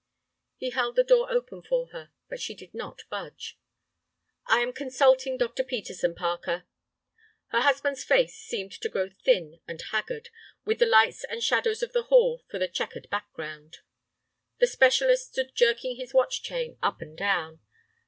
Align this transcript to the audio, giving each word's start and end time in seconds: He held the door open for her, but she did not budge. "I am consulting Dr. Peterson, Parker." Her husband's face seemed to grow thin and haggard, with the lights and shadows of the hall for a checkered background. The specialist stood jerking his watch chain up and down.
He 0.57 0.71
held 0.71 0.95
the 0.95 1.03
door 1.03 1.31
open 1.31 1.61
for 1.61 1.89
her, 1.89 2.09
but 2.27 2.39
she 2.41 2.55
did 2.55 2.73
not 2.73 3.03
budge. 3.11 3.59
"I 4.47 4.57
am 4.61 4.73
consulting 4.73 5.37
Dr. 5.37 5.63
Peterson, 5.63 6.15
Parker." 6.15 6.65
Her 7.49 7.61
husband's 7.61 8.03
face 8.03 8.35
seemed 8.35 8.71
to 8.71 8.89
grow 8.89 9.09
thin 9.11 9.59
and 9.67 9.79
haggard, 9.91 10.29
with 10.65 10.79
the 10.79 10.87
lights 10.87 11.23
and 11.23 11.43
shadows 11.43 11.83
of 11.83 11.93
the 11.93 12.01
hall 12.05 12.43
for 12.49 12.57
a 12.57 12.67
checkered 12.67 13.11
background. 13.11 13.81
The 14.57 14.65
specialist 14.65 15.33
stood 15.33 15.53
jerking 15.53 15.97
his 15.97 16.15
watch 16.15 16.41
chain 16.41 16.79
up 16.81 17.01
and 17.01 17.15
down. 17.15 17.59